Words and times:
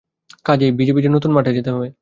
কাজেই 0.45 0.71
ভিজে 0.71 0.93
ভিজে 0.93 1.09
নূতন 1.09 1.31
মঠে 1.33 1.51
যেতে 1.53 1.69
হবে। 1.71 1.87